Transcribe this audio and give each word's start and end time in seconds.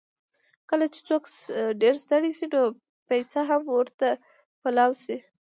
کله 0.69 0.85
چې 0.93 0.99
څوک 1.07 1.23
ډېر 1.81 1.95
ستړی 2.03 2.31
شي، 2.37 2.45
نو 2.53 2.61
پېڅه 3.07 3.41
هم 3.49 3.61
ورته 3.75 4.07
پلاو 4.61 4.91
شي. 5.03 5.17